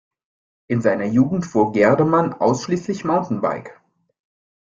In 0.67 0.81
seiner 0.81 1.05
Jugend 1.05 1.45
fuhr 1.45 1.71
Gerdemann 1.73 2.33
ausschließlich 2.33 3.05
Mountainbike. 3.05 3.79